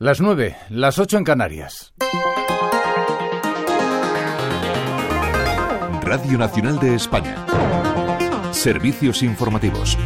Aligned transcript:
Las 0.00 0.20
nueve, 0.20 0.56
las 0.68 1.00
ocho 1.00 1.18
en 1.18 1.24
Canarias. 1.24 1.92
Radio 6.02 6.38
Nacional 6.38 6.78
de 6.78 6.94
España. 6.94 7.44
Servicios 8.52 9.24
informativos. 9.24 9.98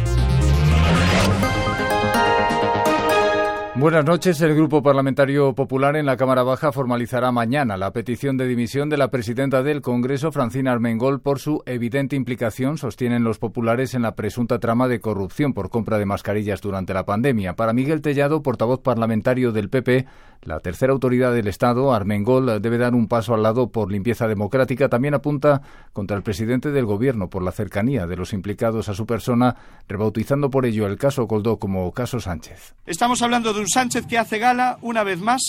Buenas 3.83 4.05
noches. 4.05 4.39
El 4.39 4.55
Grupo 4.55 4.81
Parlamentario 4.81 5.53
Popular 5.55 5.97
en 5.97 6.05
la 6.05 6.15
Cámara 6.15 6.43
Baja 6.43 6.71
formalizará 6.71 7.33
mañana 7.33 7.75
la 7.75 7.91
petición 7.91 8.37
de 8.37 8.47
dimisión 8.47 8.87
de 8.87 8.95
la 8.95 9.09
presidenta 9.09 9.61
del 9.61 9.81
Congreso, 9.81 10.31
Francina 10.31 10.71
Armengol, 10.71 11.19
por 11.19 11.39
su 11.39 11.61
evidente 11.65 12.15
implicación, 12.15 12.77
sostienen 12.77 13.25
los 13.25 13.39
populares, 13.39 13.93
en 13.93 14.03
la 14.03 14.15
presunta 14.15 14.59
trama 14.59 14.87
de 14.87 15.01
corrupción 15.01 15.51
por 15.51 15.69
compra 15.69 15.97
de 15.97 16.05
mascarillas 16.05 16.61
durante 16.61 16.93
la 16.93 17.05
pandemia. 17.05 17.57
Para 17.57 17.73
Miguel 17.73 18.01
Tellado, 18.01 18.41
portavoz 18.41 18.79
parlamentario 18.79 19.51
del 19.51 19.69
PP, 19.69 20.05
la 20.43 20.59
tercera 20.59 20.93
autoridad 20.93 21.33
del 21.33 21.47
Estado, 21.47 21.93
Armengol, 21.93 22.61
debe 22.61 22.77
dar 22.77 22.93
un 22.93 23.07
paso 23.07 23.33
al 23.33 23.43
lado 23.43 23.69
por 23.69 23.91
limpieza 23.91 24.27
democrática. 24.27 24.89
También 24.89 25.13
apunta 25.13 25.61
contra 25.93 26.17
el 26.17 26.23
presidente 26.23 26.71
del 26.71 26.85
Gobierno 26.85 27.29
por 27.29 27.43
la 27.43 27.51
cercanía 27.51 28.07
de 28.07 28.15
los 28.15 28.33
implicados 28.33 28.89
a 28.89 28.93
su 28.93 29.05
persona, 29.05 29.55
rebautizando 29.87 30.49
por 30.49 30.65
ello 30.65 30.85
el 30.85 30.97
caso 30.97 31.27
Coldó 31.27 31.59
como 31.59 31.91
caso 31.93 32.19
Sánchez. 32.19 32.75
Estamos 32.85 33.21
hablando 33.21 33.53
de 33.53 33.61
un 33.61 33.67
Sánchez 33.73 34.05
que 34.05 34.19
hace 34.19 34.37
gala, 34.37 34.77
una 34.81 35.03
vez 35.03 35.19
más, 35.19 35.41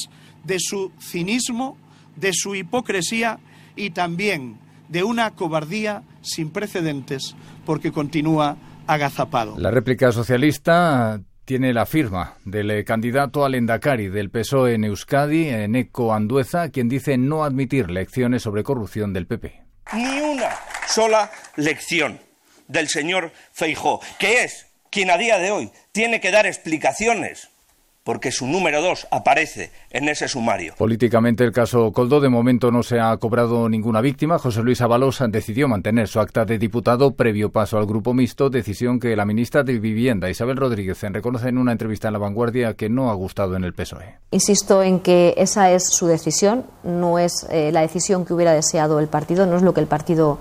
de 0.45 0.56
su 0.59 0.92
cinismo, 0.98 1.77
de 2.16 2.33
su 2.33 2.55
hipocresía 2.55 3.38
y 3.77 3.91
también 3.91 4.56
de 4.88 5.02
una 5.02 5.33
cobardía 5.33 6.02
sin 6.23 6.50
precedentes, 6.50 7.37
porque 7.66 7.92
continúa 7.92 8.56
agazapado. 8.87 9.56
La 9.59 9.70
réplica 9.70 10.10
socialista 10.10 11.20
tiene 11.45 11.74
la 11.74 11.84
firma 11.84 12.38
del 12.47 12.83
candidato 12.87 13.45
al 13.45 13.56
Endacari 13.56 14.09
del 14.09 14.30
PSOE 14.30 14.75
en 14.75 14.84
Euskadi, 14.84 15.48
Eneco 15.48 16.14
Andueza, 16.14 16.70
quien 16.70 16.88
dice 16.88 17.19
no 17.19 17.45
admitir 17.45 17.91
lecciones 17.91 18.42
sobre 18.42 18.62
corrupción 18.62 19.12
del 19.12 19.27
PP. 19.27 19.62
Ni 19.92 20.20
una 20.20 20.48
sola 20.88 21.31
lección 21.56 22.20
del 22.69 22.88
señor 22.88 23.33
Feijó, 23.53 24.00
que 24.19 24.44
es 24.44 24.66
quien 24.91 25.11
a 25.11 25.19
día 25.19 25.38
de 25.38 25.50
hoy 25.50 25.70
tiene 25.92 26.22
que 26.22 26.31
dar 26.31 26.47
explicaciones 26.47 27.50
porque 28.05 28.30
su 28.30 28.47
número 28.47 28.83
dos 28.83 29.08
aparece 29.10 29.70
en 29.91 30.08
ese 30.08 30.28
sumario. 30.28 30.74
Políticamente 30.77 31.42
el 31.42 31.52
caso 31.52 31.91
Coldo 31.91 32.20
de 32.20 32.28
momento 32.28 32.70
no 32.70 32.83
se 32.83 33.00
ha 33.00 33.16
cobrado 33.16 33.69
ninguna 33.69 34.02
víctima. 34.02 34.38
José 34.38 34.62
Luis 34.62 34.83
Avalos 34.83 35.22
decidió 35.28 35.69
mantener 35.69 36.06
su 36.06 36.20
acta 36.20 36.44
de 36.44 36.58
diputado 36.58 37.14
previo 37.14 37.50
paso 37.50 37.78
al 37.78 37.86
grupo 37.86 38.12
mixto, 38.12 38.50
decisión 38.50 39.00
que 39.00 39.16
la 39.16 39.25
ministra 39.25 39.62
de 39.62 39.78
Vivienda 39.78 40.28
Isabel 40.28 40.58
Rodríguez 40.58 41.00
reconoce 41.02 41.48
en 41.48 41.58
una 41.58 41.72
entrevista 41.72 42.08
en 42.08 42.12
La 42.12 42.19
Vanguardia 42.19 42.75
que 42.75 42.91
no 42.91 43.10
ha 43.10 43.14
gustado 43.14 43.56
en 43.56 43.64
el 43.64 43.72
PSOE. 43.72 44.16
Insisto 44.30 44.82
en 44.82 45.00
que 45.00 45.34
esa 45.38 45.70
es 45.70 45.88
su 45.88 46.06
decisión, 46.06 46.66
no 46.82 47.19
es 47.19 47.47
eh, 47.50 47.72
la 47.72 47.80
decisión 47.80 48.27
que 48.27 48.34
hubiera 48.34 48.52
deseado 48.52 49.00
el 49.00 49.08
partido, 49.08 49.47
no 49.47 49.56
es 49.56 49.62
lo 49.62 49.72
que 49.72 49.80
el 49.80 49.86
partido 49.86 50.38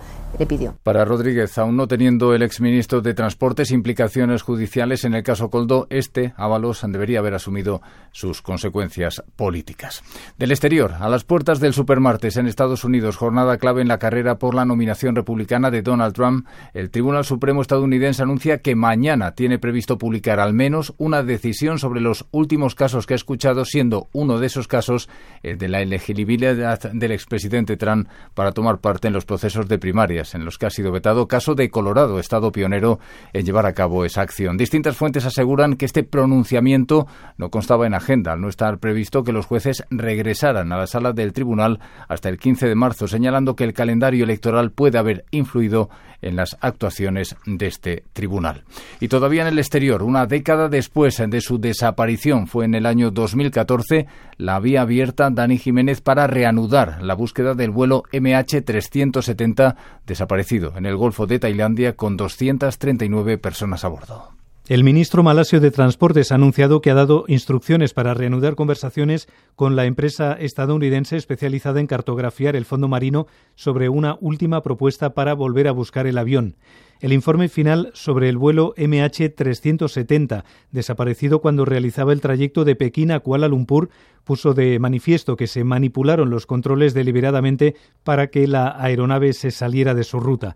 Para 0.82 1.06
Rodríguez, 1.06 1.58
aún 1.60 1.78
no 1.78 1.88
teniendo 1.88 2.34
el 2.34 2.42
exministro 2.42 3.02
de 3.02 3.14
Transportes 3.14 3.70
implicaciones 3.70 4.42
judiciales 4.42 5.06
en 5.06 5.14
el 5.14 5.22
caso 5.22 5.52
Coldo, 5.52 5.86
este, 5.92 6.34
Ábalos, 6.38 6.84
debería 6.88 7.20
haber 7.20 7.36
asumido 7.36 7.84
sus 8.12 8.42
consecuencias 8.42 9.24
políticas. 9.36 10.02
Del 10.40 10.50
exterior, 10.50 10.96
a 11.00 11.08
las 11.08 11.24
puertas 11.24 11.60
del 11.60 11.74
supermartes 11.74 12.38
en 12.38 12.48
Estados 12.48 12.84
Unidos, 12.84 13.16
jornada 13.16 13.58
clave 13.58 13.84
en 13.84 13.88
la 13.88 14.00
carrera 14.00 14.40
por 14.40 14.56
la 14.56 14.66
nominación 14.66 15.16
republicana 15.16 15.70
de 15.70 15.84
Donald 15.84 16.16
Trump, 16.16 16.48
el 16.74 16.90
Tribunal 16.90 17.26
Supremo 17.26 17.62
estadounidense 17.62 18.24
anuncia 18.24 18.58
que 18.58 18.76
mañana 18.76 19.36
tiene 19.36 19.60
previsto 19.60 20.00
publicar 20.00 20.40
al 20.40 20.54
menos 20.54 20.96
una 20.98 21.22
decisión 21.22 21.78
sobre 21.78 22.02
los 22.02 22.26
últimos 22.32 22.74
casos 22.74 23.06
que 23.06 23.14
ha 23.14 23.16
escuchado, 23.16 23.66
siendo 23.66 24.08
uno 24.14 24.40
de 24.40 24.48
esos 24.48 24.68
casos 24.68 25.10
el 25.44 25.60
de 25.60 25.70
la 25.70 25.82
elegibilidad 25.82 26.92
del 26.92 27.12
expresidente 27.12 27.78
Trump 27.78 28.08
para 28.34 28.52
tomar 28.52 28.80
parte 28.80 29.08
en 29.08 29.14
los 29.14 29.26
procesos 29.26 29.68
de 29.68 29.78
primaria 29.78 30.23
en 30.34 30.46
los 30.46 30.58
que 30.58 30.66
ha 30.66 30.70
sido 30.70 30.92
vetado, 30.92 31.28
caso 31.28 31.56
de 31.56 31.70
Colorado, 31.70 32.20
estado 32.20 32.52
pionero 32.52 33.00
en 33.34 33.46
llevar 33.46 33.66
a 33.66 33.74
cabo 33.74 34.06
esa 34.06 34.22
acción. 34.22 34.58
Distintas 34.58 34.96
fuentes 34.96 35.26
aseguran 35.26 35.76
que 35.76 35.86
este 35.86 36.04
pronunciamiento 36.04 37.08
no 37.38 37.50
constaba 37.50 37.86
en 37.86 37.94
agenda, 37.94 38.34
al 38.34 38.42
no 38.42 38.50
estar 38.50 38.80
previsto 38.80 39.24
que 39.24 39.34
los 39.34 39.46
jueces 39.46 39.84
regresaran 39.90 40.72
a 40.72 40.78
la 40.78 40.88
sala 40.88 41.14
del 41.14 41.34
tribunal 41.34 41.80
hasta 42.08 42.30
el 42.30 42.38
15 42.38 42.68
de 42.68 42.76
marzo, 42.76 43.08
señalando 43.08 43.56
que 43.56 43.66
el 43.66 43.74
calendario 43.74 44.24
electoral 44.24 44.72
puede 44.72 44.98
haber 44.98 45.26
influido 45.32 45.90
en 46.22 46.36
las 46.38 46.58
actuaciones 46.62 47.36
de 47.46 47.68
este 47.68 48.04
tribunal. 48.14 48.64
Y 49.00 49.10
todavía 49.10 49.42
en 49.42 49.50
el 49.50 49.60
exterior, 49.60 50.04
una 50.04 50.26
década 50.26 50.70
después 50.70 51.22
de 51.28 51.42
su 51.42 51.60
desaparición, 51.60 52.48
fue 52.48 52.66
en 52.66 52.76
el 52.76 52.86
año 52.86 53.12
2014, 53.12 54.08
la 54.38 54.60
vía 54.60 54.82
abierta 54.82 55.30
Dani 55.30 55.58
Jiménez 55.58 56.02
para 56.02 56.28
reanudar 56.28 57.04
la 57.04 57.14
búsqueda 57.14 57.54
del 57.54 57.72
vuelo 57.72 58.04
MH370 58.12 59.76
desaparecido 60.14 60.74
en 60.78 60.86
el 60.86 60.96
Golfo 60.96 61.28
de 61.28 61.40
Tailandia 61.40 61.96
con 61.96 62.18
239 62.18 63.38
personas 63.38 63.84
a 63.84 63.88
bordo. 63.90 64.33
El 64.70 64.86
ministro 64.86 65.24
malasio 65.24 65.60
de 65.60 65.72
Transportes 65.72 66.32
ha 66.32 66.36
anunciado 66.36 66.80
que 66.80 66.90
ha 66.90 66.94
dado 66.94 67.26
instrucciones 67.28 67.94
para 67.94 68.14
reanudar 68.14 68.56
conversaciones 68.56 69.28
con 69.58 69.76
la 69.76 69.84
empresa 69.84 70.38
estadounidense 70.40 71.18
especializada 71.18 71.82
en 71.82 71.88
cartografiar 71.88 72.56
el 72.56 72.64
fondo 72.64 72.88
marino 72.88 73.28
sobre 73.56 73.90
una 73.90 74.18
última 74.22 74.64
propuesta 74.64 75.14
para 75.14 75.34
volver 75.34 75.68
a 75.68 75.74
buscar 75.74 76.08
el 76.08 76.18
avión. 76.18 76.56
El 77.02 77.12
informe 77.12 77.50
final 77.50 77.92
sobre 77.94 78.30
el 78.30 78.38
vuelo 78.38 78.74
MH370, 78.78 80.46
desaparecido 80.72 81.42
cuando 81.42 81.66
realizaba 81.66 82.14
el 82.14 82.22
trayecto 82.22 82.64
de 82.64 82.78
Pekín 82.78 83.12
a 83.12 83.20
Kuala 83.20 83.50
Lumpur, 83.50 83.90
puso 84.24 84.54
de 84.54 84.80
manifiesto 84.80 85.36
que 85.36 85.48
se 85.48 85.66
manipularon 85.66 86.30
los 86.30 86.46
controles 86.46 86.94
deliberadamente 86.94 87.76
para 88.06 88.28
que 88.28 88.48
la 88.48 88.82
aeronave 88.82 89.34
se 89.34 89.52
saliera 89.52 89.94
de 89.94 90.06
su 90.06 90.22
ruta. 90.22 90.56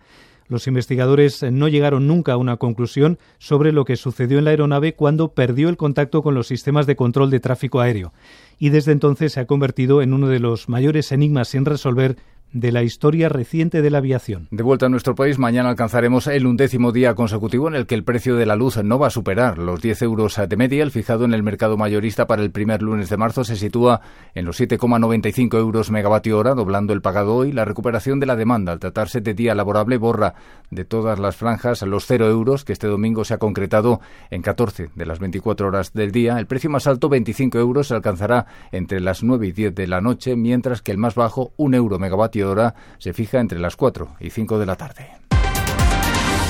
Los 0.49 0.67
investigadores 0.67 1.43
no 1.43 1.67
llegaron 1.67 2.07
nunca 2.07 2.33
a 2.33 2.37
una 2.37 2.57
conclusión 2.57 3.19
sobre 3.37 3.73
lo 3.73 3.83
que 3.83 3.97
sucedió 3.97 4.37
en 4.37 4.45
la 4.45 4.51
aeronave 4.51 4.95
cuando 4.95 5.33
perdió 5.33 5.67
el 5.67 5.75
contacto 5.75 6.23
con 6.23 6.35
los 6.35 6.47
sistemas 6.47 6.87
de 6.87 6.95
control 6.95 7.29
de 7.29 7.41
tráfico 7.41 7.81
aéreo. 7.81 8.13
Y 8.57 8.69
desde 8.69 8.93
entonces 8.93 9.33
se 9.33 9.41
ha 9.41 9.45
convertido 9.45 10.01
en 10.01 10.13
uno 10.13 10.29
de 10.29 10.39
los 10.39 10.69
mayores 10.69 11.11
enigmas 11.11 11.49
sin 11.49 11.65
resolver 11.65 12.17
de 12.53 12.71
la 12.71 12.83
historia 12.83 13.29
reciente 13.29 13.81
de 13.81 13.89
la 13.89 13.97
aviación. 13.99 14.47
De 14.51 14.63
vuelta 14.63 14.85
a 14.85 14.89
nuestro 14.89 15.15
país, 15.15 15.37
mañana 15.37 15.69
alcanzaremos 15.69 16.27
el 16.27 16.47
undécimo 16.47 16.91
día 16.91 17.13
consecutivo 17.13 17.67
en 17.67 17.75
el 17.75 17.85
que 17.85 17.95
el 17.95 18.03
precio 18.03 18.35
de 18.35 18.45
la 18.45 18.55
luz 18.55 18.81
no 18.83 18.97
va 18.99 19.07
a 19.07 19.11
superar 19.11 19.57
los 19.57 19.81
10 19.81 20.01
euros 20.03 20.39
de 20.47 20.57
media. 20.57 20.83
El 20.83 20.91
fijado 20.91 21.25
en 21.25 21.33
el 21.33 21.43
mercado 21.43 21.77
mayorista 21.77 22.27
para 22.27 22.41
el 22.41 22.51
primer 22.51 22.81
lunes 22.81 23.09
de 23.09 23.17
marzo 23.17 23.43
se 23.43 23.55
sitúa 23.55 24.01
en 24.33 24.45
los 24.45 24.59
7,95 24.59 25.57
euros 25.57 25.91
megavatio 25.91 26.37
hora, 26.37 26.53
doblando 26.53 26.93
el 26.93 27.01
pagado 27.01 27.35
hoy. 27.35 27.51
La 27.51 27.65
recuperación 27.65 28.19
de 28.19 28.25
la 28.25 28.35
demanda 28.35 28.71
al 28.71 28.79
tratarse 28.79 29.21
de 29.21 29.33
día 29.33 29.55
laborable 29.55 29.97
borra 29.97 30.35
de 30.71 30.85
todas 30.85 31.19
las 31.19 31.35
franjas 31.35 31.81
los 31.81 32.05
0 32.05 32.29
euros, 32.29 32.63
que 32.63 32.73
este 32.73 32.87
domingo 32.87 33.25
se 33.25 33.33
ha 33.33 33.37
concretado 33.37 33.99
en 34.29 34.41
14 34.41 34.89
de 34.95 35.05
las 35.05 35.19
24 35.19 35.67
horas 35.67 35.93
del 35.93 36.11
día. 36.11 36.39
El 36.39 36.47
precio 36.47 36.69
más 36.69 36.87
alto, 36.87 37.09
25 37.09 37.57
euros, 37.57 37.87
se 37.87 37.95
alcanzará 37.95 38.45
entre 38.71 38.99
las 38.99 39.23
9 39.23 39.47
y 39.47 39.51
10 39.51 39.75
de 39.75 39.87
la 39.87 40.01
noche, 40.01 40.35
mientras 40.35 40.81
que 40.81 40.91
el 40.91 40.97
más 40.97 41.15
bajo, 41.15 41.51
1 41.57 41.75
euro 41.75 41.99
megavatio 41.99 42.36
hora 42.43 42.75
se 42.97 43.13
fija 43.13 43.39
entre 43.39 43.59
las 43.59 43.75
4 43.75 44.17
y 44.19 44.29
5 44.29 44.59
de 44.59 44.65
la 44.65 44.75
tarde. 44.75 45.07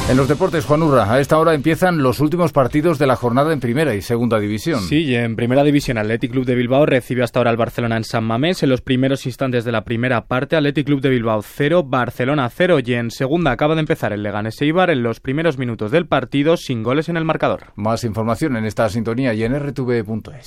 En 0.10 0.16
los 0.16 0.30
deportes, 0.30 0.64
Juan 0.64 0.84
Urra, 0.84 1.12
a 1.12 1.20
esta 1.20 1.38
hora 1.38 1.54
empiezan 1.54 2.02
los 2.02 2.22
últimos 2.22 2.54
partidos 2.54 2.98
de 2.98 3.06
la 3.06 3.18
jornada 3.18 3.52
en 3.52 3.60
primera 3.60 3.94
y 3.94 4.02
segunda 4.02 4.40
división. 4.40 4.80
Sí, 4.80 5.04
y 5.04 5.16
en 5.16 5.36
primera 5.36 5.66
división, 5.66 5.98
Athletic 5.98 6.32
Club 6.32 6.46
de 6.46 6.56
Bilbao 6.56 6.86
recibe 6.86 7.24
hasta 7.24 7.42
ahora 7.42 7.50
al 7.50 7.58
Barcelona 7.58 7.98
en 7.98 8.06
San 8.06 8.24
Mamés. 8.24 8.64
En 8.64 8.70
los 8.70 8.80
primeros 8.80 9.26
instantes 9.26 9.66
de 9.66 9.74
la 9.74 9.84
primera 9.84 10.26
parte, 10.26 10.56
Athletic 10.56 10.86
Club 10.86 11.02
de 11.02 11.10
Bilbao 11.10 11.42
0, 11.42 11.84
Barcelona 11.84 12.50
0. 12.50 12.78
Y 12.86 12.94
en 12.94 13.12
segunda 13.12 13.52
acaba 13.52 13.76
de 13.76 13.82
empezar 13.82 14.14
el 14.14 14.24
Leganés 14.24 14.62
Eibar 14.62 14.92
en 14.92 15.04
los 15.04 15.20
primeros 15.20 15.58
minutos 15.58 15.92
del 15.92 16.08
partido 16.08 16.56
sin 16.56 16.84
goles 16.84 17.10
en 17.10 17.18
el 17.18 17.26
marcador. 17.26 17.74
Más 17.76 18.06
información 18.06 18.56
en 18.56 18.64
esta 18.64 18.88
sintonía 18.88 19.34
y 19.34 19.44
en 19.44 19.60
rtv.es. 19.60 20.36